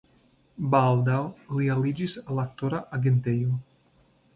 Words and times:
Baldaŭ 0.75 1.19
li 1.59 1.69
aliĝis 1.75 2.19
al 2.25 2.45
aktora 2.49 2.85
agentejo. 3.01 3.65